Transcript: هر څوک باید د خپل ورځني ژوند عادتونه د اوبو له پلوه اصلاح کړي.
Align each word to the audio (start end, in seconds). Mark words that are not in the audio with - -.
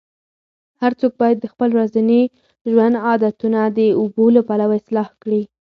هر 0.81 0.91
څوک 0.99 1.13
باید 1.21 1.37
د 1.41 1.45
خپل 1.53 1.69
ورځني 1.77 2.21
ژوند 2.71 2.95
عادتونه 3.07 3.59
د 3.77 3.79
اوبو 3.99 4.25
له 4.35 4.41
پلوه 4.47 4.75
اصلاح 4.79 5.09
کړي. 5.23 5.41